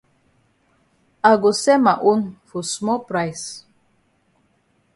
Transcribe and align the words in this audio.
I 1.29 1.31
go 1.41 1.51
sell 1.61 1.81
ma 1.85 1.93
own 2.11 2.21
for 2.47 2.61
small 2.63 2.99
price. 3.09 3.45